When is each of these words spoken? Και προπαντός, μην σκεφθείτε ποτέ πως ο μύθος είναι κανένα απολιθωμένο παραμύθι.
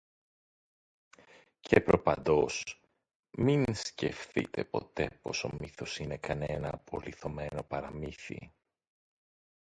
Και 1.59 1.81
προπαντός, 1.81 2.81
μην 3.37 3.73
σκεφθείτε 3.75 4.63
ποτέ 4.63 5.19
πως 5.21 5.43
ο 5.43 5.49
μύθος 5.59 5.97
είναι 5.99 6.17
κανένα 6.17 6.69
απολιθωμένο 6.73 7.63
παραμύθι. 7.67 8.53